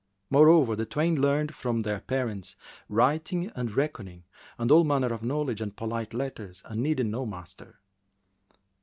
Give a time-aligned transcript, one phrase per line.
[0.31, 2.55] Moreover, the twain learned from their parents
[2.89, 4.23] writing and reckoning
[4.57, 7.77] and all manner of knowledge and polite letters and needed no master.